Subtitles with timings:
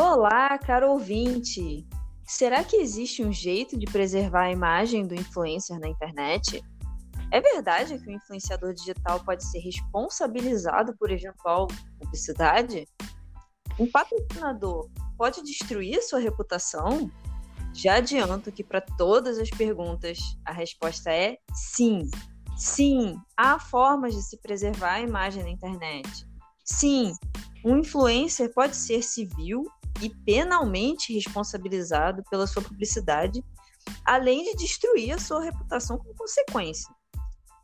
[0.00, 1.84] Olá, caro ouvinte!
[2.24, 6.62] Será que existe um jeito de preservar a imagem do influencer na internet?
[7.32, 11.66] É verdade que o influenciador digital pode ser responsabilizado por eventual
[11.98, 12.86] publicidade?
[13.76, 17.10] Um patrocinador pode destruir sua reputação?
[17.74, 22.08] Já adianto que para todas as perguntas a resposta é sim.
[22.56, 26.24] Sim, há formas de se preservar a imagem na internet.
[26.64, 27.12] Sim,
[27.64, 29.66] um influencer pode ser civil
[30.00, 33.44] e penalmente responsabilizado pela sua publicidade,
[34.04, 36.92] além de destruir a sua reputação como consequência.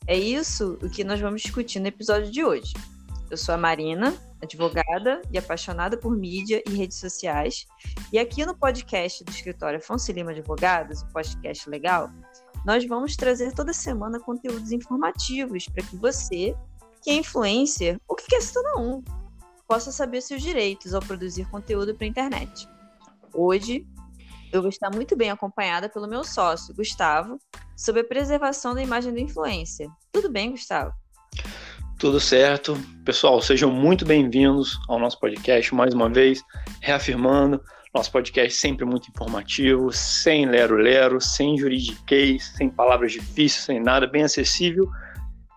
[0.06, 2.72] É isso o que nós vamos discutir no episódio de hoje.
[3.30, 7.66] Eu sou a Marina, advogada e apaixonada por mídia e redes sociais,
[8.12, 12.10] e aqui no podcast do escritório Afonso Lima Advogados, o podcast legal,
[12.64, 16.54] nós vamos trazer toda semana conteúdos informativos para que você,
[17.02, 19.02] que é influencer, ou que quer se um,
[19.68, 22.68] possa saber seus direitos ao produzir conteúdo para a internet.
[23.32, 23.86] Hoje,
[24.52, 27.38] eu vou estar muito bem acompanhada pelo meu sócio, Gustavo,
[27.76, 29.88] sobre a preservação da imagem do influencer.
[30.12, 30.92] Tudo bem, Gustavo?
[31.98, 32.76] Tudo certo.
[33.04, 36.42] Pessoal, sejam muito bem-vindos ao nosso podcast mais uma vez,
[36.80, 37.60] reafirmando
[37.94, 44.24] nosso podcast sempre muito informativo, sem lero-lero, sem juridiquês, sem palavras difíceis, sem nada, bem
[44.24, 44.90] acessível.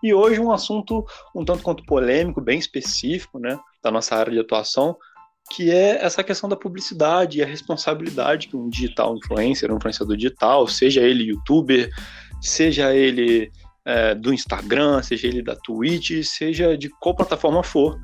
[0.00, 4.40] E hoje um assunto um tanto quanto polêmico, bem específico, né, da nossa área de
[4.40, 4.96] atuação,
[5.50, 10.16] que é essa questão da publicidade e a responsabilidade que um digital influencer, um influenciador
[10.16, 11.88] digital, seja ele youtuber,
[12.40, 13.50] seja ele
[13.84, 17.98] é, do Instagram, seja ele da Twitch, seja de qual plataforma for,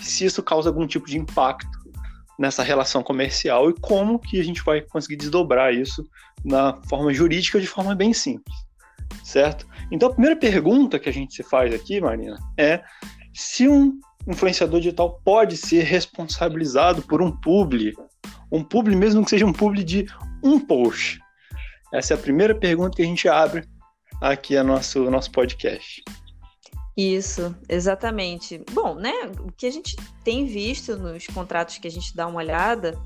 [0.00, 1.68] se isso causa algum tipo de impacto
[2.38, 6.06] nessa relação comercial e como que a gente vai conseguir desdobrar isso
[6.44, 8.54] na forma jurídica de forma bem simples,
[9.24, 9.66] certo?
[9.90, 12.82] Então a primeira pergunta que a gente se faz aqui, Marina, é
[13.34, 17.94] se um influenciador digital pode ser responsabilizado por um publi,
[18.50, 20.06] um publi mesmo que seja um publi de
[20.42, 21.20] um post.
[21.92, 23.64] Essa é a primeira pergunta que a gente abre
[24.20, 26.02] aqui a nosso nosso podcast.
[26.96, 28.62] Isso, exatamente.
[28.72, 29.12] Bom, né?
[29.40, 32.98] O que a gente tem visto nos contratos que a gente dá uma olhada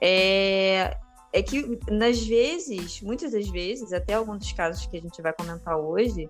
[0.00, 0.94] é,
[1.32, 5.32] é que, nas vezes, muitas das vezes, até alguns dos casos que a gente vai
[5.32, 6.28] comentar hoje,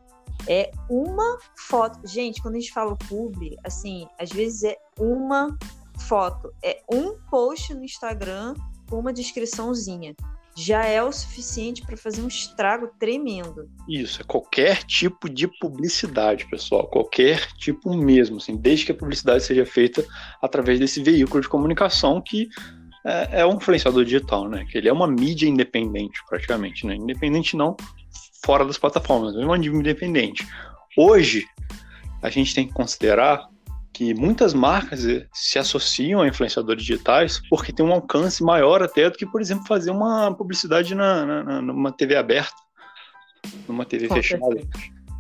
[0.48, 2.00] é uma foto.
[2.06, 5.56] Gente, quando a gente fala publi, assim, às vezes é uma
[6.08, 8.54] foto, é um post no Instagram
[8.88, 10.14] com uma descriçãozinha
[10.56, 13.68] já é o suficiente para fazer um estrago tremendo.
[13.88, 19.42] Isso, é qualquer tipo de publicidade, pessoal, qualquer tipo mesmo, assim, desde que a publicidade
[19.42, 20.06] seja feita
[20.40, 22.48] através desse veículo de comunicação que
[23.04, 24.64] é, é um influenciador digital, né?
[24.70, 26.94] Que ele é uma mídia independente, praticamente, né?
[26.94, 27.76] Independente não
[28.44, 30.46] fora das plataformas, mas uma independente.
[30.96, 31.46] Hoje,
[32.22, 33.48] a gente tem que considerar
[33.92, 39.08] que muitas marcas eh, se associam a influenciadores digitais porque tem um alcance maior até
[39.08, 42.54] do que, por exemplo, fazer uma publicidade na, na numa TV aberta,
[43.68, 44.44] numa TV Com fechada.
[44.44, 44.68] Certeza.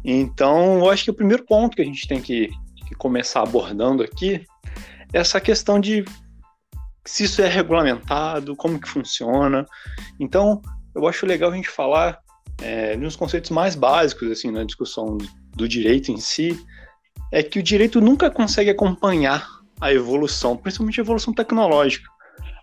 [0.04, 2.50] Então, eu acho que o primeiro ponto que a gente tem que,
[2.86, 4.44] que começar abordando aqui
[5.12, 6.04] é essa questão de
[7.06, 9.64] se isso é regulamentado, como que funciona.
[10.18, 10.60] Então,
[10.94, 12.23] eu acho legal a gente falar
[12.64, 15.18] é, uns conceitos mais básicos assim na discussão
[15.54, 16.58] do direito em si,
[17.30, 19.46] é que o direito nunca consegue acompanhar
[19.80, 22.08] a evolução, principalmente a evolução tecnológica.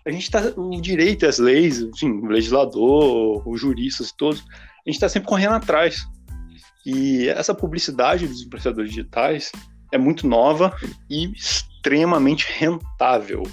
[0.04, 4.96] A gente está, o direito, as leis, enfim, o legislador, os juristas todos, a gente
[4.96, 6.04] está sempre correndo atrás.
[6.84, 9.52] E essa publicidade dos influenciadores digitais
[9.92, 10.76] é muito nova
[11.08, 13.44] e extremamente rentável.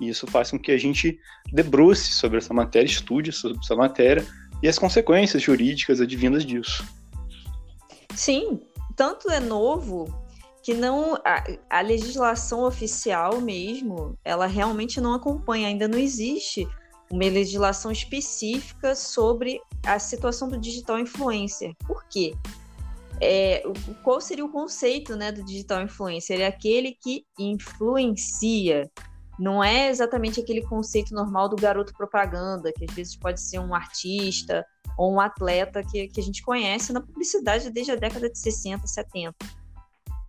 [0.00, 1.16] E isso faz com que a gente
[1.52, 4.26] debruce sobre essa matéria, estude sobre essa matéria
[4.62, 6.84] e as consequências jurídicas advindas disso.
[8.14, 8.60] Sim,
[8.96, 10.12] tanto é novo
[10.62, 16.66] que não a, a, legislação oficial mesmo, ela realmente não acompanha, ainda não existe
[17.10, 21.74] uma legislação específica sobre a situação do digital influencer.
[21.86, 22.34] Por quê?
[23.20, 23.62] É,
[24.02, 26.40] qual seria o conceito né, do digital influencer?
[26.40, 28.90] É aquele que influencia.
[29.38, 33.74] Não é exatamente aquele conceito normal do garoto propaganda, que às vezes pode ser um
[33.74, 34.64] artista
[34.96, 38.86] ou um atleta que, que a gente conhece na publicidade desde a década de 60,
[38.86, 39.34] 70.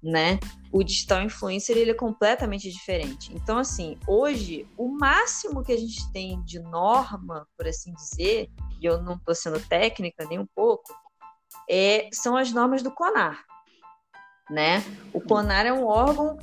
[0.02, 0.40] Né?
[0.72, 3.34] O digital influencer ele é completamente diferente.
[3.34, 8.50] Então, assim, hoje, o máximo que a gente tem de norma, por assim dizer,
[8.80, 10.94] e eu não estou sendo técnica nem um pouco,
[11.70, 13.44] é, são as normas do CONAR.
[14.50, 14.84] Né?
[15.12, 16.38] O CONAR é um órgão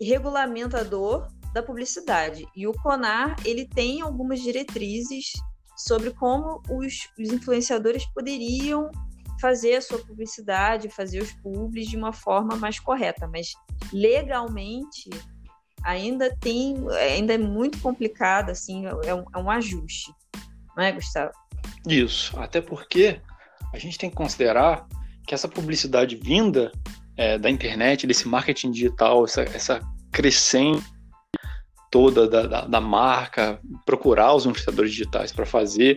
[0.00, 2.46] autorregulamentador da publicidade.
[2.54, 5.32] E o CONAR ele tem algumas diretrizes
[5.76, 8.90] sobre como os, os influenciadores poderiam
[9.40, 13.52] fazer a sua publicidade, fazer os publis de uma forma mais correta, mas
[13.92, 15.10] legalmente
[15.82, 16.76] ainda tem,
[17.12, 20.12] ainda é muito complicado, assim, é um, é um ajuste,
[20.76, 21.32] não é, Gustavo?
[21.86, 23.20] Isso, até porque
[23.72, 24.86] a gente tem que considerar
[25.26, 26.72] que essa publicidade vinda
[27.16, 29.80] é, da internet, desse marketing digital, essa, essa
[30.10, 30.84] crescente
[31.90, 35.96] toda da, da, da, marca, procurar os influenciadores digitais para fazer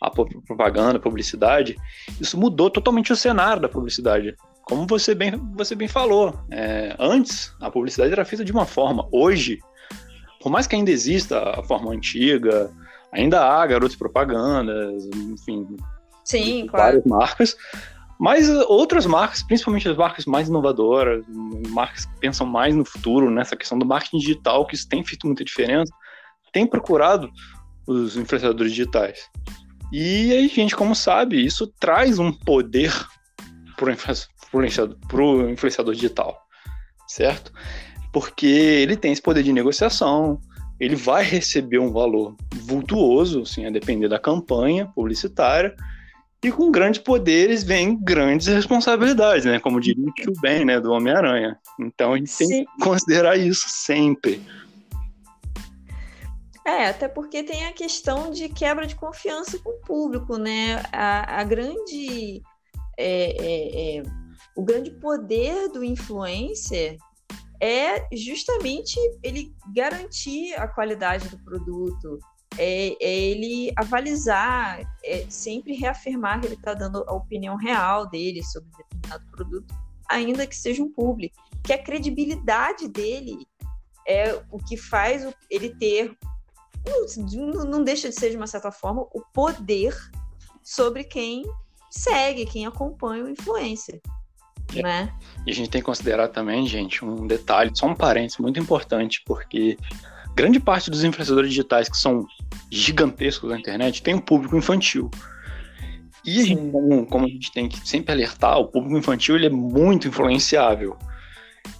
[0.00, 1.76] a propaganda, a publicidade,
[2.20, 4.36] isso mudou totalmente o cenário da publicidade.
[4.64, 9.08] Como você bem, você bem falou, é, antes a publicidade era feita de uma forma,
[9.10, 9.58] hoje,
[10.40, 12.70] por mais que ainda exista a forma antiga,
[13.12, 15.66] ainda há garotos propagandas, enfim,
[16.24, 17.20] Sim, várias claro.
[17.20, 17.56] marcas,
[18.22, 21.24] mas outras marcas, principalmente as marcas mais inovadoras,
[21.70, 25.26] marcas que pensam mais no futuro, nessa questão do marketing digital, que isso tem feito
[25.26, 25.92] muita diferença,
[26.52, 27.28] têm procurado
[27.84, 29.28] os influenciadores digitais.
[29.90, 32.94] E aí, gente, como sabe, isso traz um poder
[33.76, 36.40] para o influenciador, influenciador digital,
[37.08, 37.52] certo?
[38.12, 40.40] Porque ele tem esse poder de negociação,
[40.78, 45.74] ele vai receber um valor vultuoso, assim, a depender da campanha publicitária,
[46.42, 49.60] e com grandes poderes vem grandes responsabilidades, né?
[49.60, 50.80] Como diria o tio Ben, né?
[50.80, 51.58] Do Homem-Aranha.
[51.78, 52.48] Então a gente Sim.
[52.48, 54.42] tem que considerar isso sempre.
[56.66, 60.82] É, até porque tem a questão de quebra de confiança com o público, né?
[60.92, 62.42] A, a grande.
[62.98, 64.02] É, é, é,
[64.56, 66.98] o grande poder do influencer
[67.60, 72.18] é justamente ele garantir a qualidade do produto,
[72.58, 78.42] é, é ele avalizar, é sempre reafirmar que ele está dando a opinião real dele
[78.42, 79.74] sobre determinado produto,
[80.08, 81.36] ainda que seja um público.
[81.62, 83.46] Que a credibilidade dele
[84.06, 86.16] é o que faz ele ter,
[87.34, 89.96] não, não deixa de ser, de uma certa forma, o poder
[90.62, 91.44] sobre quem
[91.90, 94.00] segue, quem acompanha o influencer.
[94.74, 94.82] É.
[94.82, 95.14] Né?
[95.46, 99.22] E a gente tem que considerar também, gente, um detalhe, só um parênteses muito importante,
[99.26, 99.76] porque
[100.34, 102.26] grande parte dos influenciadores digitais que são
[102.70, 105.10] gigantescos na internet tem um público infantil.
[106.24, 109.46] E a gente, como, como, a gente tem que sempre alertar, o público infantil ele
[109.46, 110.96] é muito influenciável.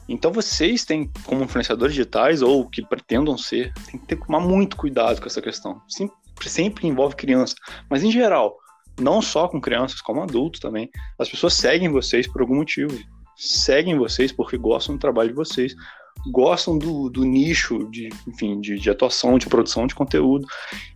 [0.09, 4.77] Então vocês têm, como influenciadores digitais, ou que pretendam ser, tem que ter tomar muito
[4.77, 5.81] cuidado com essa questão.
[5.89, 6.17] Sempre,
[6.49, 7.55] sempre envolve criança,
[7.89, 8.57] mas em geral,
[9.01, 10.91] não só com crianças, como adultos também.
[11.19, 12.99] As pessoas seguem vocês por algum motivo.
[13.37, 15.75] Seguem vocês porque gostam do trabalho de vocês,
[16.31, 20.47] gostam do, do nicho de, enfim, de, de, atuação, de produção de conteúdo.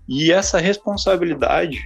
[0.08, 1.80] E essa responsabilidade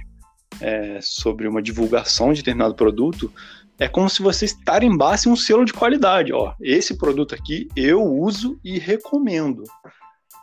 [0.59, 3.31] é, sobre uma divulgação de determinado produto
[3.79, 6.31] é como se vocês tarimbassem um selo de qualidade.
[6.31, 9.63] Ó, esse produto aqui eu uso e recomendo.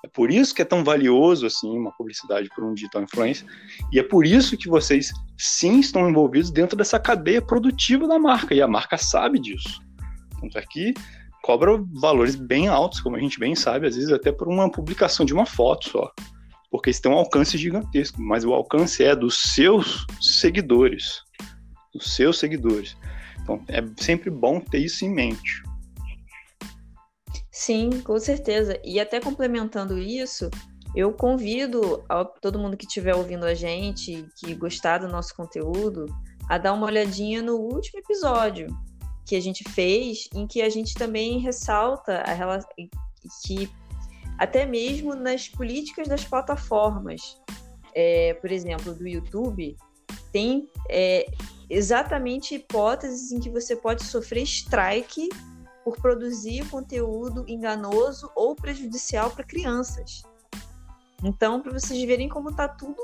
[0.05, 3.47] É por isso que é tão valioso assim uma publicidade por um digital influencer.
[3.93, 8.55] E é por isso que vocês sim estão envolvidos dentro dessa cadeia produtiva da marca.
[8.55, 9.81] E a marca sabe disso.
[10.41, 10.95] Tanto é que
[11.49, 15.25] cobra valores bem altos, como a gente bem sabe, às vezes até por uma publicação
[15.25, 16.13] de uma foto só.
[16.71, 21.23] Porque isso tem um alcance gigantesco, mas o alcance é dos seus seguidores.
[21.95, 22.99] Dos seus seguidores.
[23.41, 25.63] Então é sempre bom ter isso em mente.
[27.51, 28.79] Sim, com certeza.
[28.85, 30.51] E até complementando isso,
[30.95, 36.05] eu convido a todo mundo que estiver ouvindo a gente, que gostar do nosso conteúdo,
[36.47, 38.67] a dar uma olhadinha no último episódio,
[39.29, 42.71] que a gente fez, em que a gente também ressalta a relação
[43.45, 43.71] que
[44.39, 47.39] até mesmo nas políticas das plataformas,
[47.95, 49.77] é, por exemplo, do YouTube,
[50.33, 51.27] tem é,
[51.69, 55.29] exatamente hipóteses em que você pode sofrer strike
[55.85, 60.23] por produzir conteúdo enganoso ou prejudicial para crianças.
[61.23, 63.03] Então, para vocês verem como está tudo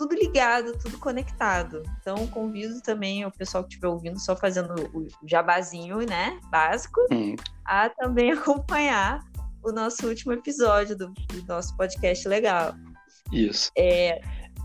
[0.00, 1.82] tudo ligado, tudo conectado.
[2.00, 7.36] Então, convido também o pessoal que estiver ouvindo, só fazendo o jabazinho, né, básico, hum.
[7.66, 9.22] a também acompanhar
[9.62, 12.72] o nosso último episódio do, do nosso podcast legal.
[13.30, 13.70] Isso.
[13.76, 14.22] É...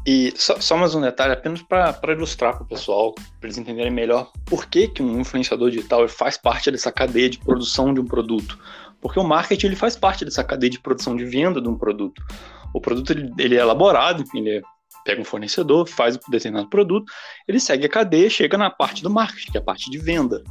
[0.08, 3.92] E só, só mais um detalhe, apenas para ilustrar para o pessoal, para eles entenderem
[3.92, 8.06] melhor por que, que um influenciador digital faz parte dessa cadeia de produção de um
[8.06, 8.58] produto.
[9.02, 12.24] Porque o marketing ele faz parte dessa cadeia de produção de venda de um produto.
[12.74, 14.62] O produto ele, ele é elaborado, ele é
[15.06, 17.06] pega um fornecedor, faz um determinado produto,
[17.48, 20.44] ele segue a cadeia, chega na parte do marketing, que é a parte de venda,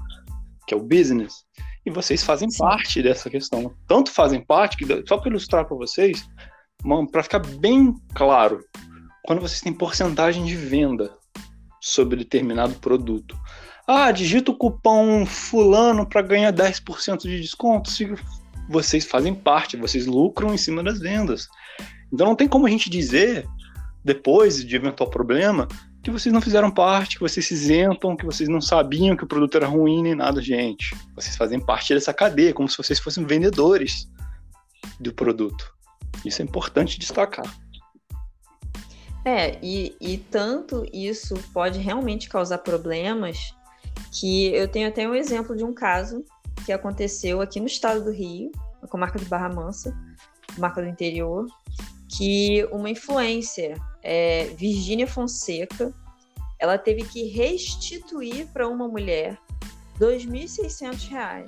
[0.66, 1.44] que é o business.
[1.84, 2.58] E vocês fazem Sim.
[2.58, 3.75] parte dessa questão.
[3.87, 6.26] Tanto fazem parte que, só para ilustrar para vocês,
[7.11, 8.61] para ficar bem claro,
[9.25, 11.12] quando vocês têm porcentagem de venda
[11.80, 13.37] sobre determinado produto.
[13.87, 17.90] Ah, digita o cupom fulano para ganhar 10% de desconto.
[18.70, 21.46] Vocês fazem parte, vocês lucram em cima das vendas.
[22.11, 23.46] Então não tem como a gente dizer
[24.04, 25.66] depois de eventual problema,
[26.02, 29.26] que vocês não fizeram parte, que vocês se isentam, que vocês não sabiam que o
[29.26, 30.94] produto era ruim nem nada, gente.
[31.14, 34.06] Vocês fazem parte dessa cadeia, como se vocês fossem vendedores.
[35.00, 35.75] do produto.
[36.25, 37.50] Isso é importante destacar.
[39.25, 43.54] É, e, e tanto isso pode realmente causar problemas
[44.12, 46.23] que eu tenho até um exemplo de um caso
[46.66, 49.96] que aconteceu aqui no estado do Rio, na comarca de Barra Mansa,
[50.54, 51.46] comarca do interior,
[52.16, 55.92] que uma influencer, é, Virgínia Fonseca,
[56.61, 59.38] ela teve que restituir para uma mulher
[59.99, 61.46] R$ 2.600,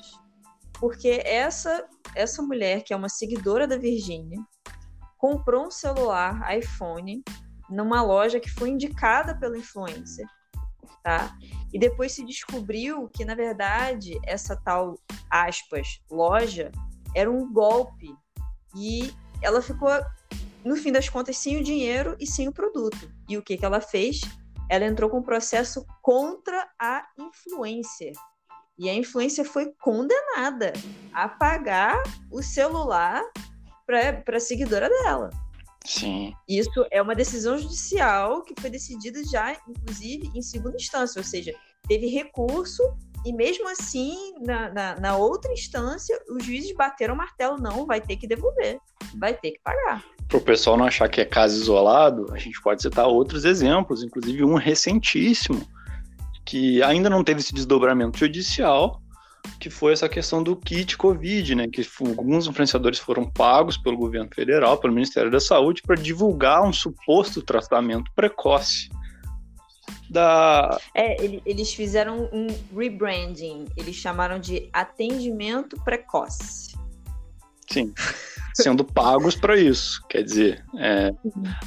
[0.81, 1.87] porque essa
[2.17, 4.43] essa mulher, que é uma seguidora da Virgínia,
[5.19, 7.23] comprou um celular iPhone
[7.69, 10.27] numa loja que foi indicada pelo influencer,
[11.03, 11.37] tá?
[11.73, 14.99] E depois se descobriu que, na verdade, essa tal,
[15.31, 16.73] aspas, loja
[17.15, 18.15] era um golpe.
[18.75, 19.91] E ela ficou,
[20.67, 23.09] no fim das contas, sem o dinheiro e sem o produto.
[23.29, 24.21] E o que, que ela fez?
[24.69, 28.13] Ela entrou com um processo contra a influencer.
[28.77, 30.73] E a influencer foi condenada
[31.13, 33.23] a pagar o celular
[33.87, 35.31] para a seguidora dela.
[35.85, 36.35] Sim.
[36.49, 41.55] Isso é uma decisão judicial que foi decidida já, inclusive, em segunda instância, ou seja,
[41.87, 42.83] teve recurso
[43.25, 48.01] e mesmo assim, na, na, na outra instância, os juízes bateram o martelo, não, vai
[48.01, 48.81] ter que devolver,
[49.17, 50.05] vai ter que pagar.
[50.29, 54.03] Para o pessoal não achar que é caso isolado, a gente pode citar outros exemplos,
[54.03, 55.67] inclusive um recentíssimo,
[56.45, 59.01] que ainda não teve esse desdobramento judicial,
[59.61, 61.69] que foi essa questão do kit Covid, né?
[61.69, 66.73] Que alguns influenciadores foram pagos pelo governo federal, pelo Ministério da Saúde, para divulgar um
[66.73, 68.89] suposto tratamento precoce.
[70.11, 70.79] Da...
[70.95, 76.77] É, eles fizeram um rebranding, eles chamaram de atendimento precoce.
[77.71, 77.93] Sim,
[78.55, 80.01] sendo pagos para isso.
[80.09, 81.13] Quer dizer, é,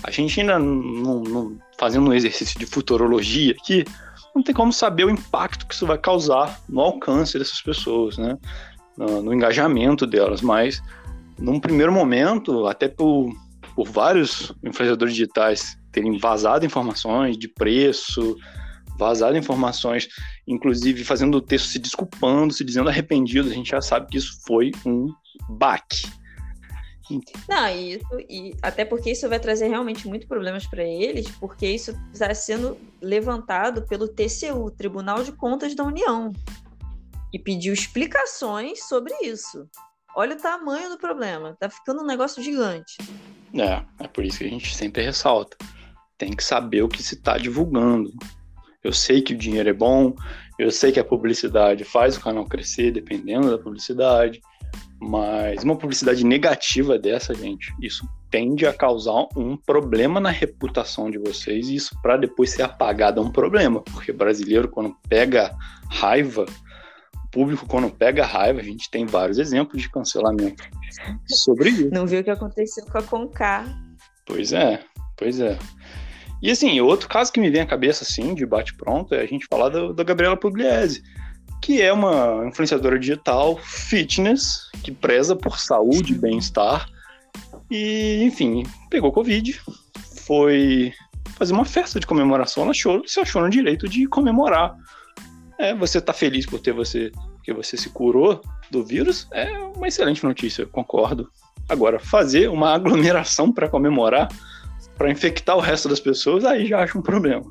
[0.03, 3.85] a gente ainda não, não, fazendo um exercício de futurologia aqui,
[4.35, 8.37] não tem como saber o impacto que isso vai causar no alcance dessas pessoas, né?
[8.97, 10.81] No, no engajamento delas, mas
[11.37, 13.31] num primeiro momento, até por,
[13.75, 18.35] por vários influenciadores digitais terem vazado informações de preço,
[18.99, 20.09] vazado informações,
[20.45, 24.41] inclusive fazendo o texto se desculpando, se dizendo arrependido, a gente já sabe que isso
[24.45, 25.07] foi um
[25.49, 26.03] baque.
[27.47, 31.97] Não, isso, e até porque isso vai trazer realmente muitos problemas para eles, porque isso
[32.13, 36.31] está sendo levantado pelo TCU, Tribunal de Contas da União,
[37.33, 39.67] e pediu explicações sobre isso.
[40.15, 42.97] Olha o tamanho do problema, tá ficando um negócio gigante.
[43.55, 45.57] É, é por isso que a gente sempre ressalta.
[46.15, 48.11] Tem que saber o que se está divulgando.
[48.83, 50.15] Eu sei que o dinheiro é bom,
[50.57, 54.41] eu sei que a publicidade faz o canal crescer, dependendo da publicidade.
[55.01, 61.17] Mas uma publicidade negativa dessa, gente, isso tende a causar um problema na reputação de
[61.17, 65.55] vocês e isso para depois ser apagado é um problema, porque brasileiro quando pega
[65.89, 66.45] raiva,
[67.31, 70.63] público quando pega raiva, a gente tem vários exemplos de cancelamento
[71.27, 71.89] sobre isso.
[71.91, 73.65] Não viu o que aconteceu com a Concar?
[74.25, 74.83] Pois é,
[75.17, 75.57] pois é.
[76.41, 79.25] E assim, outro caso que me vem à cabeça assim, de bate pronto, é a
[79.25, 81.03] gente falar da Gabriela Pugliese
[81.61, 86.87] que é uma influenciadora digital fitness, que preza por saúde bem-estar.
[87.69, 89.59] E, enfim, pegou Covid,
[90.25, 90.93] foi
[91.37, 94.75] fazer uma festa de comemoração, ela achou, se achou no direito de comemorar.
[95.57, 98.41] É, você tá feliz por ter você, porque você se curou
[98.71, 101.29] do vírus, é uma excelente notícia, concordo.
[101.67, 104.29] Agora, fazer uma aglomeração para comemorar,
[104.99, 107.41] para infectar o resto das pessoas, aí já acho um problema.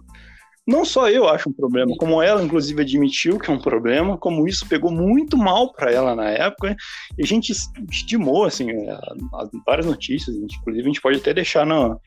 [0.66, 4.46] Não só eu acho um problema, como ela, inclusive, admitiu que é um problema, como
[4.46, 6.76] isso pegou muito mal para ela na época,
[7.16, 7.54] e a gente
[7.90, 8.98] estimou, assim, é,
[9.64, 11.98] várias notícias, inclusive a gente pode até deixar no,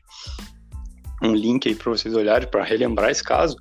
[1.20, 3.56] um link aí para vocês olharem, para relembrar esse caso,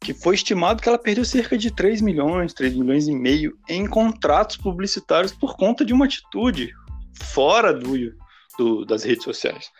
[0.00, 3.86] que foi estimado que ela perdeu cerca de 3 milhões, 3 milhões e meio em
[3.86, 6.72] contratos publicitários por conta de uma atitude
[7.22, 7.94] fora do,
[8.58, 9.70] do das redes sociais.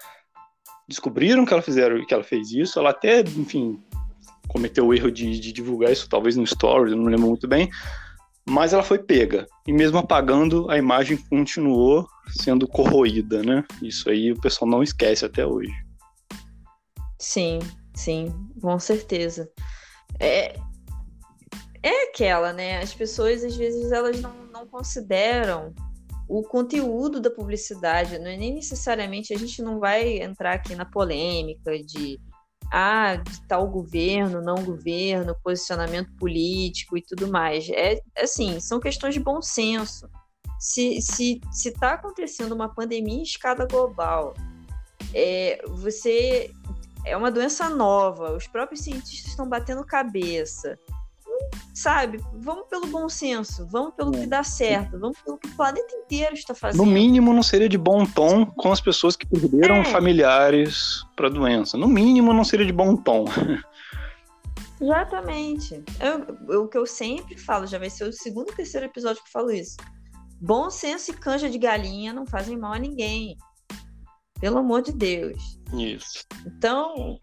[0.88, 3.82] Descobriram que ela fizeram, que ela fez isso, ela até, enfim,
[4.48, 7.70] cometeu o erro de, de divulgar isso, talvez no Stories, eu não lembro muito bem,
[8.46, 9.46] mas ela foi pega.
[9.66, 13.64] E mesmo apagando, a imagem continuou sendo corroída, né?
[13.82, 15.72] Isso aí o pessoal não esquece até hoje.
[17.18, 17.58] Sim,
[17.94, 19.48] sim, com certeza.
[20.20, 20.56] É,
[21.82, 22.78] é aquela, né?
[22.78, 25.74] As pessoas, às vezes, elas não, não consideram
[26.28, 30.84] o conteúdo da publicidade, não é nem necessariamente, a gente não vai entrar aqui na
[30.84, 32.20] polêmica de
[32.72, 37.68] ah, de tal governo, não governo, posicionamento político e tudo mais.
[37.68, 40.08] É assim, são questões de bom senso.
[40.58, 44.34] Se está se, se tá acontecendo uma pandemia em escala global,
[45.14, 46.50] é, você
[47.04, 50.78] é uma doença nova, os próprios cientistas estão batendo cabeça.
[51.74, 55.94] Sabe, vamos pelo bom senso, vamos pelo que dá certo, vamos pelo que o planeta
[55.94, 56.84] inteiro está fazendo.
[56.84, 59.84] No mínimo, não seria de bom tom com as pessoas que perderam é.
[59.84, 61.76] familiares para a doença.
[61.76, 63.24] No mínimo, não seria de bom tom.
[64.80, 65.82] Exatamente.
[66.00, 69.28] Eu, o que eu sempre falo, já vai ser o segundo ou terceiro episódio que
[69.28, 69.76] eu falo isso.
[70.40, 73.36] Bom senso e canja de galinha não fazem mal a ninguém.
[74.40, 75.58] Pelo amor de Deus.
[75.72, 76.24] Isso.
[76.46, 77.18] Então,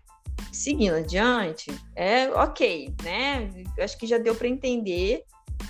[0.52, 3.50] seguindo adiante, é ok, né?
[3.80, 5.24] Acho que já deu para entender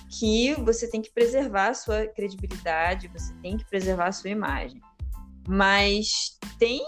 [0.10, 4.82] que você tem que preservar a sua credibilidade, você tem que preservar a sua imagem.
[5.48, 6.82] Mas tem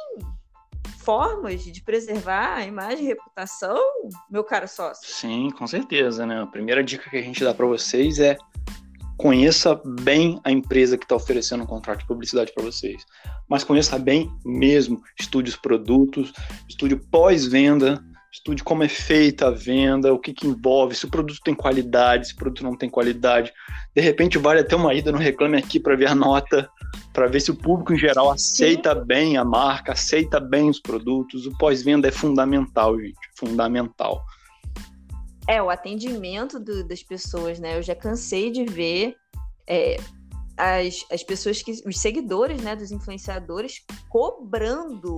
[1.00, 3.78] formas de preservar a imagem e reputação,
[4.30, 5.08] meu caro sócio?
[5.08, 6.42] Sim, com certeza, né?
[6.42, 8.38] A primeira dica que a gente dá para vocês é
[9.18, 13.06] conheça bem a empresa que está oferecendo um contrato de publicidade para vocês.
[13.48, 15.02] Mas conheça bem mesmo.
[15.20, 16.34] Estude os produtos,
[16.68, 18.04] estude pós-venda,
[18.34, 22.28] estude como é feita a venda, o que, que envolve, se o produto tem qualidade,
[22.28, 23.54] se o produto não tem qualidade.
[23.96, 26.68] De repente, vale até uma ida no Reclame Aqui para ver a nota,
[27.14, 29.06] para ver se o público em geral aceita Sim.
[29.06, 31.46] bem a marca, aceita bem os produtos.
[31.46, 34.20] O pós-venda é fundamental, gente, fundamental.
[35.48, 37.78] É, o atendimento do, das pessoas, né?
[37.78, 39.16] Eu já cansei de ver
[39.68, 39.98] é,
[40.58, 41.72] as, as pessoas que.
[41.86, 45.18] os seguidores, né, dos influenciadores cobrando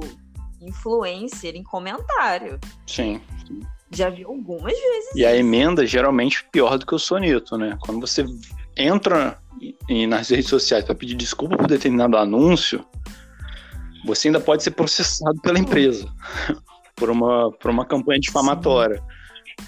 [0.62, 2.60] influencer em comentário.
[2.88, 3.22] Sim.
[3.92, 5.16] Já vi algumas vezes.
[5.16, 5.28] E isso.
[5.28, 7.78] a emenda geralmente pior do que o soneto, né?
[7.82, 8.26] Quando você
[8.76, 9.38] entra
[10.08, 12.84] nas redes sociais para pedir desculpa por determinado anúncio,
[14.06, 16.08] você ainda pode ser processado pela empresa
[16.96, 18.98] por uma, por uma campanha difamatória.
[18.98, 19.15] Sim.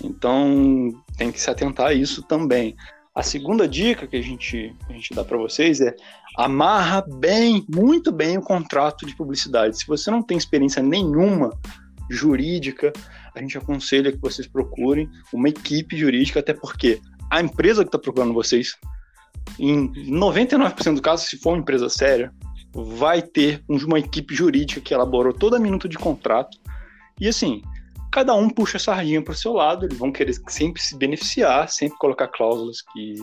[0.03, 2.75] Então, tem que se atentar a isso também.
[3.13, 5.95] A segunda dica que a gente, a gente dá para vocês é
[6.37, 9.79] amarra bem, muito bem o contrato de publicidade.
[9.79, 11.57] Se você não tem experiência nenhuma
[12.09, 12.93] jurídica,
[13.33, 17.97] a gente aconselha que vocês procurem uma equipe jurídica, até porque a empresa que está
[17.97, 18.75] procurando vocês,
[19.59, 22.31] em 99% dos casos, se for uma empresa séria,
[22.73, 26.57] vai ter uma equipe jurídica que elaborou toda a minuta de contrato.
[27.19, 27.61] E assim,
[28.11, 31.69] cada um puxa a sardinha para o seu lado, eles vão querer sempre se beneficiar,
[31.69, 33.15] sempre colocar cláusulas que,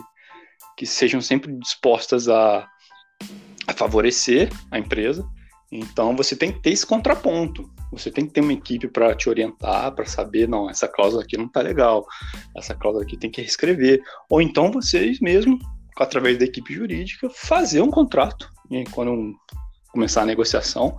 [0.77, 2.67] que sejam sempre dispostas a,
[3.67, 5.27] a favorecer a empresa.
[5.71, 7.69] Então você tem que ter esse contraponto.
[7.91, 11.37] Você tem que ter uma equipe para te orientar, para saber, não, essa cláusula aqui
[11.37, 12.05] não está legal,
[12.55, 14.01] essa cláusula aqui tem que reescrever.
[14.29, 15.57] Ou então vocês mesmo,
[15.97, 18.49] através da equipe jurídica, fazer um contrato.
[18.69, 19.33] E quando
[19.91, 20.97] começar a negociação,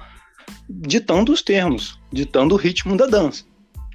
[0.68, 3.44] ditando os termos, ditando o ritmo da dança.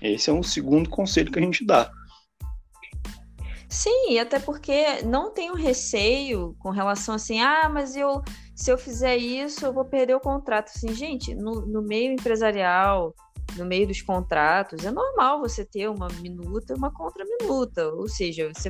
[0.01, 1.91] Esse é um segundo conselho que a gente dá.
[3.69, 8.21] Sim, até porque não tenho receio com relação assim, ah, mas eu
[8.61, 10.71] se eu fizer isso, eu vou perder o contrato.
[10.75, 13.15] Assim, gente, no, no meio empresarial,
[13.57, 17.87] no meio dos contratos, é normal você ter uma minuta e uma contra-minuta.
[17.89, 18.69] Ou seja, você,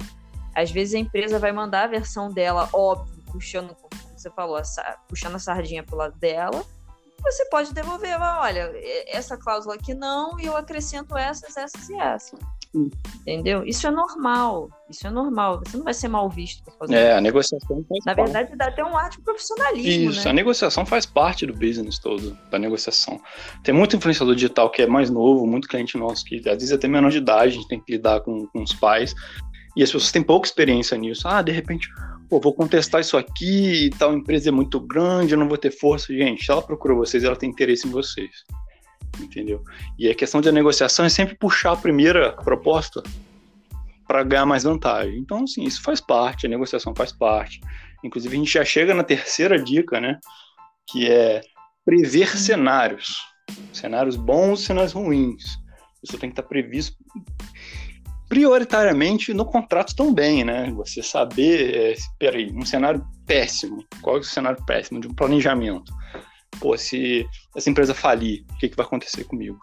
[0.55, 4.63] às vezes a empresa vai mandar a versão dela, óbvio, puxando, como você falou, a,
[5.09, 6.63] puxando a sardinha pro lado dela,
[7.21, 8.71] você pode devolver, olha,
[9.07, 12.39] essa cláusula aqui não, e eu acrescento essas, essas e essas.
[13.27, 13.65] Entendeu?
[13.65, 14.69] Isso é normal.
[14.89, 15.61] Isso é normal.
[15.65, 17.17] Você não vai ser mal visto por fazer É, isso.
[17.17, 18.31] a negociação faz Na parte.
[18.31, 20.09] verdade, dá até um ar de profissionalismo.
[20.09, 20.31] Isso, né?
[20.31, 23.19] a negociação faz parte do business todo, da negociação.
[23.61, 26.87] Tem muito influenciador digital que é mais novo, muito cliente nosso que às vezes até
[26.87, 29.13] menor de idade, a gente tem que lidar com, com os pais.
[29.75, 31.27] E as pessoas têm pouca experiência nisso.
[31.27, 31.89] Ah, de repente,
[32.31, 36.13] pô, vou contestar isso aqui, tal empresa é muito grande, eu não vou ter força.
[36.13, 38.31] Gente, ela procura vocês, ela tem interesse em vocês.
[39.19, 39.61] Entendeu?
[39.99, 43.03] E a questão da negociação é sempre puxar a primeira proposta
[44.07, 45.17] para ganhar mais vantagem.
[45.17, 47.59] Então, assim, isso faz parte, a negociação faz parte.
[48.01, 50.17] Inclusive, a gente já chega na terceira dica, né?
[50.89, 51.41] Que é
[51.83, 53.17] prever cenários.
[53.73, 55.43] Cenários bons cenários ruins.
[56.01, 56.95] Isso tem que estar previsto
[58.31, 60.71] prioritariamente no contrato também, né?
[60.77, 65.93] Você saber, é, peraí, um cenário péssimo, qual é o cenário péssimo de um planejamento?
[66.57, 69.59] Pô, se essa empresa falir, o que, que vai acontecer comigo?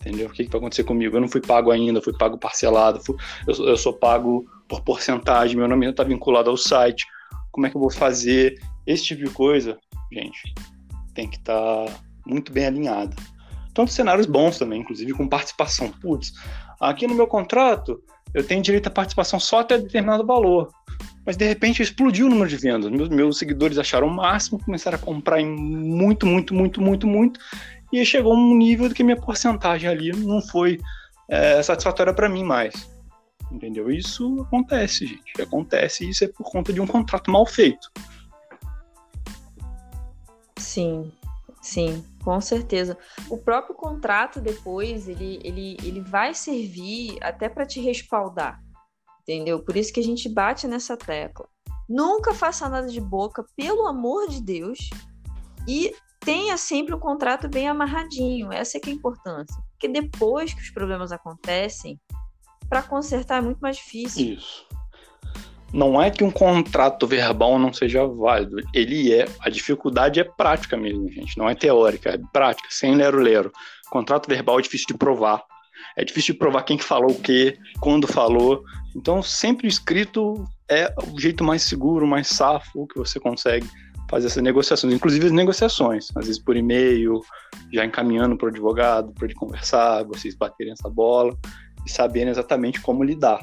[0.00, 0.28] Entendeu?
[0.28, 1.14] O que, que vai acontecer comigo?
[1.14, 5.58] Eu não fui pago ainda, fui pago parcelado, fui, eu, eu sou pago por porcentagem,
[5.58, 7.06] meu nome está vinculado ao site.
[7.52, 8.58] Como é que eu vou fazer?
[8.86, 9.78] Esse tipo de coisa,
[10.10, 10.54] gente,
[11.12, 11.92] tem que estar tá
[12.24, 13.14] muito bem alinhado.
[13.74, 15.90] Tanto cenários bons também, inclusive com participação.
[16.00, 16.32] Putz,
[16.80, 20.72] Aqui no meu contrato, eu tenho direito à participação só até determinado valor.
[21.26, 22.90] Mas de repente explodiu o número de vendas.
[22.90, 27.38] Meus, meus seguidores acharam o máximo, começaram a comprar em muito, muito, muito, muito, muito.
[27.92, 30.78] E chegou um nível que minha porcentagem ali não foi
[31.28, 32.90] é, satisfatória para mim mais.
[33.52, 33.90] Entendeu?
[33.90, 35.42] Isso acontece, gente.
[35.42, 37.90] Acontece e isso é por conta de um contrato mal feito.
[40.56, 41.10] Sim,
[41.60, 42.04] sim.
[42.22, 42.98] Com certeza.
[43.28, 48.60] O próprio contrato depois, ele, ele, ele vai servir até para te respaldar.
[49.22, 49.62] entendeu?
[49.64, 51.48] Por isso que a gente bate nessa tecla.
[51.88, 54.90] Nunca faça nada de boca, pelo amor de Deus,
[55.66, 58.52] e tenha sempre um contrato bem amarradinho.
[58.52, 59.56] Essa é que é a importância.
[59.72, 61.98] Porque depois que os problemas acontecem,
[62.68, 64.34] para consertar é muito mais difícil.
[64.34, 64.66] Isso.
[65.72, 68.56] Não é que um contrato verbal não seja válido.
[68.74, 69.26] Ele é.
[69.40, 71.38] A dificuldade é prática mesmo, gente.
[71.38, 73.52] Não é teórica, é prática, sem lero-lero.
[73.88, 75.42] Contrato verbal é difícil de provar.
[75.96, 78.62] É difícil de provar quem falou o quê, quando falou.
[78.96, 83.66] Então, sempre escrito é o jeito mais seguro, mais safo que você consegue
[84.08, 87.20] fazer essas negociações, inclusive as negociações, às vezes por e-mail,
[87.72, 91.36] já encaminhando para o advogado, para ele conversar, vocês baterem essa bola
[91.86, 93.40] e saberem exatamente como lidar.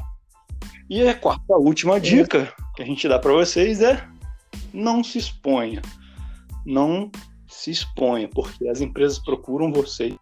[0.89, 4.07] E a quarta, a última dica que a gente dá para vocês é
[4.73, 5.81] não se exponha.
[6.65, 7.11] Não
[7.47, 10.15] se exponha, porque as empresas procuram vocês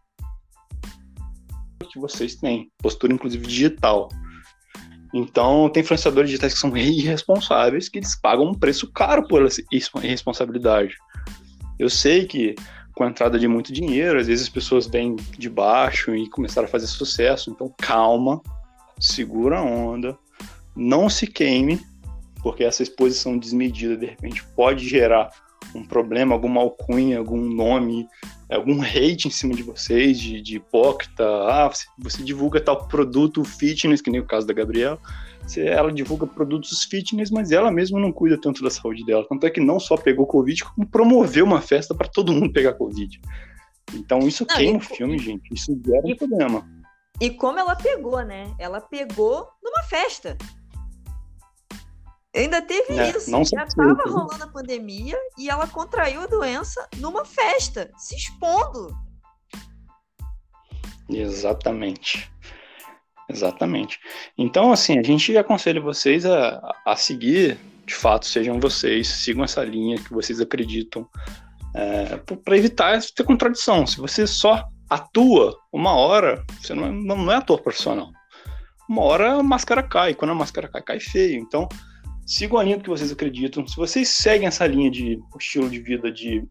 [1.92, 4.10] que vocês têm, postura inclusive digital.
[5.14, 9.62] Então, tem influenciadores digitais que são irresponsáveis, que eles pagam um preço caro por essa
[9.72, 10.96] irresponsabilidade.
[11.80, 12.56] Eu sei que
[12.94, 16.68] com a entrada de muito dinheiro, às vezes as pessoas vêm de baixo e começaram
[16.68, 17.50] a fazer sucesso.
[17.50, 18.42] Então, calma,
[19.00, 20.18] segura a onda,
[20.76, 21.80] não se queime,
[22.42, 25.30] porque essa exposição desmedida de repente pode gerar
[25.74, 28.08] um problema, alguma alcunha, algum nome,
[28.50, 33.44] algum hate em cima de vocês, de, de hipócrita, ah, você, você, divulga tal produto
[33.44, 35.00] fitness, que nem o caso da Gabriela,
[35.42, 39.26] você, ela divulga produtos fitness, mas ela mesma não cuida tanto da saúde dela.
[39.28, 42.74] Tanto é que não só pegou Covid, como promoveu uma festa para todo mundo pegar
[42.74, 43.20] Covid.
[43.94, 45.54] Então isso não, queima o filme, gente.
[45.54, 46.68] Isso gera um problema.
[47.22, 48.54] E como ela pegou, né?
[48.60, 50.38] Ela pegou numa festa.
[52.36, 53.32] Ainda teve é, isso.
[53.32, 58.94] Não Já estava rolando a pandemia e ela contraiu a doença numa festa, se expondo.
[61.10, 62.30] Exatamente.
[63.30, 64.00] Exatamente.
[64.38, 69.64] Então, assim, a gente aconselha vocês a, a seguir, de fato, sejam vocês, sigam essa
[69.64, 71.08] linha que vocês acreditam,
[71.74, 73.86] é, para evitar ter contradição.
[73.88, 78.12] Se você só atua uma hora, você não é, não é ator profissional.
[78.88, 81.40] Uma hora a máscara cai, quando a máscara cai, cai feio.
[81.42, 81.68] Então,
[82.26, 83.68] sigam a linha do que vocês acreditam.
[83.68, 86.44] Se vocês seguem essa linha de estilo de vida de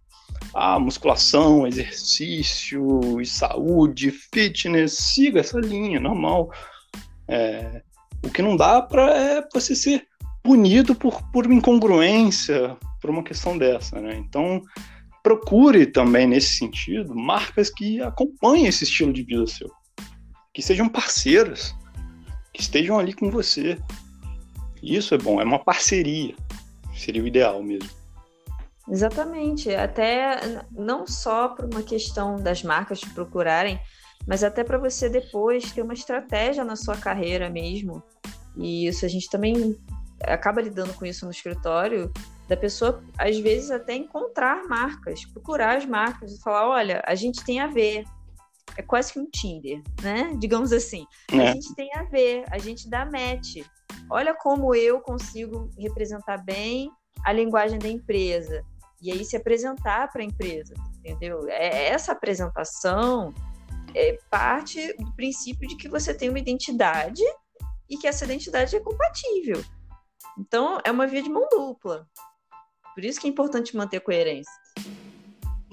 [0.54, 6.50] ah, musculação, exercício e saúde, fitness, siga essa linha, normal.
[7.28, 7.82] É,
[8.24, 10.06] o que não dá para é você ser
[10.42, 14.14] punido por, por incongruência, por uma questão dessa, né?
[14.16, 14.62] Então,
[15.22, 19.70] procure também nesse sentido marcas que acompanhem esse estilo de vida seu,
[20.52, 21.74] que sejam parceiras,
[22.52, 23.78] que estejam ali com você,
[24.84, 26.34] isso é bom, é uma parceria.
[26.94, 27.90] Seria o ideal mesmo.
[28.88, 29.74] Exatamente.
[29.74, 33.80] Até não só por uma questão das marcas te procurarem,
[34.26, 38.02] mas até para você depois ter uma estratégia na sua carreira mesmo.
[38.56, 39.76] E isso a gente também
[40.22, 42.12] acaba lidando com isso no escritório,
[42.48, 47.44] da pessoa às vezes até encontrar marcas, procurar as marcas e falar, olha, a gente
[47.44, 48.04] tem a ver.
[48.76, 50.34] É quase que um Tinder, né?
[50.38, 51.06] Digamos assim.
[51.30, 51.48] É.
[51.48, 53.64] A gente tem a ver, a gente dá match
[54.10, 56.90] olha como eu consigo representar bem
[57.24, 58.64] a linguagem da empresa.
[59.02, 61.46] E aí se apresentar para a empresa, entendeu?
[61.48, 63.34] É, essa apresentação
[63.94, 67.22] é parte do princípio de que você tem uma identidade
[67.88, 69.62] e que essa identidade é compatível.
[70.38, 72.06] Então, é uma via de mão dupla.
[72.94, 74.52] Por isso que é importante manter coerência.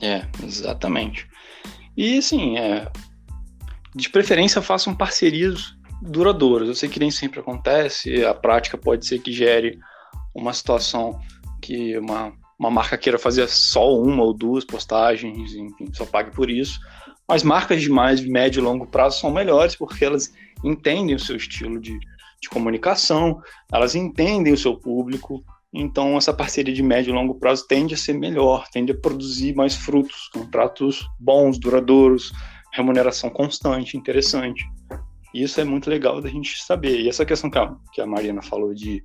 [0.02, 1.28] É, exatamente.
[1.96, 2.92] E, assim, é,
[3.96, 6.68] de preferência, façam parcerias duradouras.
[6.68, 9.78] Eu sei que nem sempre acontece, a prática pode ser que gere
[10.34, 11.20] uma situação
[11.62, 16.50] que uma, uma marca queira fazer só uma ou duas postagens, enfim, só pague por
[16.50, 16.80] isso.
[17.28, 20.34] Mas marcas de mais médio e longo prazo são melhores porque elas
[20.64, 21.98] entendem o seu estilo de,
[22.42, 27.66] de comunicação, elas entendem o seu público, então essa parceria de médio e longo prazo
[27.68, 32.34] tende a ser melhor, tende a produzir mais frutos, contratos bons, duradouros,
[32.74, 34.66] remuneração constante, interessante.
[35.34, 37.00] Isso é muito legal da gente saber.
[37.00, 39.04] E essa questão que a, que a Marina falou de,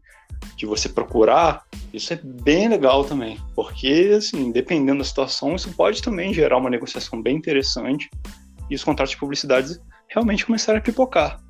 [0.56, 3.38] de você procurar, isso é bem legal também.
[3.54, 8.10] Porque, assim, dependendo da situação, isso pode também gerar uma negociação bem interessante
[8.68, 11.40] e os contratos de publicidade realmente começarem a pipocar.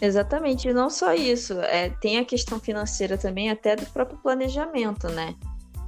[0.00, 5.08] Exatamente, e não só isso, é, tem a questão financeira também, até do próprio planejamento,
[5.08, 5.34] né?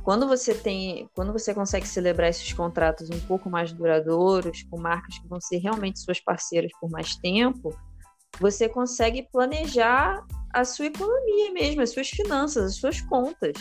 [0.09, 5.19] Quando você tem, quando você consegue celebrar esses contratos um pouco mais duradouros, com marcas
[5.19, 7.79] que vão ser realmente suas parceiras por mais tempo,
[8.41, 13.53] você consegue planejar a sua economia mesmo, as suas finanças, as suas contas.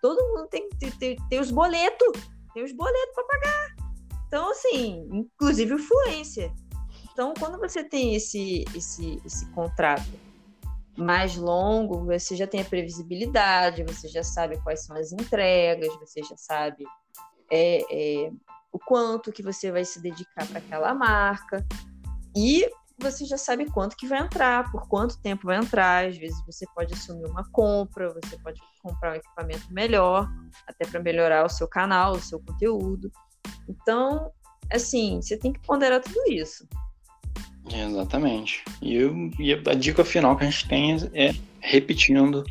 [0.00, 2.22] Todo mundo tem ter, ter, os boletos,
[2.54, 3.74] tem os boletos para pagar.
[4.28, 6.54] Então, assim, inclusive influência.
[7.10, 10.06] Então, quando você tem esse, esse, esse contrato
[10.96, 16.22] mais longo, você já tem a previsibilidade, você já sabe quais são as entregas, você
[16.22, 16.84] já sabe
[17.50, 18.30] é, é,
[18.72, 21.64] o quanto que você vai se dedicar para aquela marca
[22.36, 26.06] e você já sabe quanto que vai entrar, por quanto tempo vai entrar.
[26.06, 30.28] Às vezes você pode assumir uma compra, você pode comprar um equipamento melhor,
[30.66, 33.10] até para melhorar o seu canal, o seu conteúdo.
[33.68, 34.30] Então,
[34.72, 36.66] assim, você tem que ponderar tudo isso.
[37.72, 38.62] Exatamente.
[38.80, 42.44] E, eu, e a dica final que a gente tem é, repetindo,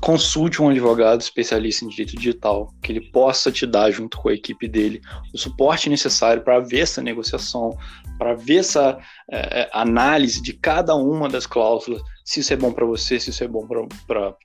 [0.00, 4.34] consulte um advogado especialista em direito digital, que ele possa te dar, junto com a
[4.34, 5.00] equipe dele,
[5.32, 7.70] o suporte necessário para ver essa negociação,
[8.18, 8.98] para ver essa
[9.30, 13.30] é, é, análise de cada uma das cláusulas, se isso é bom para você, se
[13.30, 14.36] isso é bom para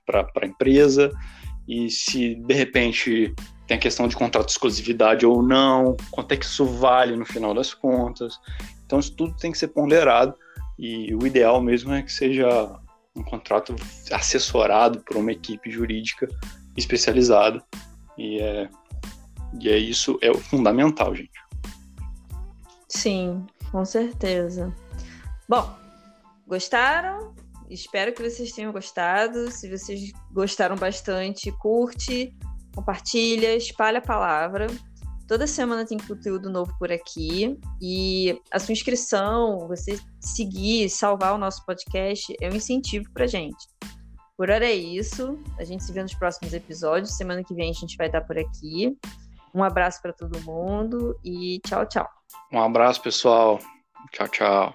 [0.42, 1.12] a empresa,
[1.68, 3.34] e se de repente
[3.66, 7.24] tem a questão de contrato de exclusividade ou não, quanto é que isso vale no
[7.24, 8.40] final das contas.
[8.90, 10.34] Então isso tudo tem que ser ponderado
[10.76, 12.76] e o ideal mesmo é que seja
[13.14, 13.76] um contrato
[14.10, 16.26] assessorado por uma equipe jurídica
[16.76, 17.62] especializada
[18.18, 18.68] e é,
[19.60, 21.30] e é isso é o fundamental, gente.
[22.88, 24.74] Sim, com certeza.
[25.48, 25.72] Bom,
[26.44, 27.32] gostaram?
[27.68, 29.52] Espero que vocês tenham gostado.
[29.52, 32.36] Se vocês gostaram bastante, curte,
[32.74, 34.66] compartilha, espalha a palavra.
[35.30, 37.56] Toda semana tem conteúdo novo por aqui.
[37.80, 43.68] E a sua inscrição, você seguir, salvar o nosso podcast, é um incentivo pra gente.
[44.36, 45.38] Por hora é isso.
[45.56, 47.16] A gente se vê nos próximos episódios.
[47.16, 48.98] Semana que vem a gente vai estar por aqui.
[49.54, 52.08] Um abraço para todo mundo e tchau, tchau.
[52.52, 53.60] Um abraço, pessoal.
[54.10, 54.74] Tchau, tchau.